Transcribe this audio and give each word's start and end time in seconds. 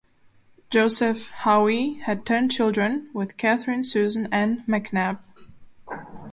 Joseph 0.71 1.27
Howe 1.27 1.93
had 2.05 2.25
ten 2.25 2.49
children 2.49 3.11
with 3.13 3.37
Catherine 3.37 3.83
Susan 3.83 4.27
Ann 4.33 4.63
McNab. 4.67 5.19